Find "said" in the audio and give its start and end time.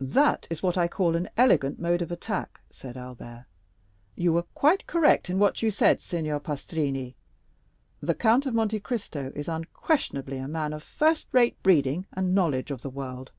2.70-2.96, 5.70-6.00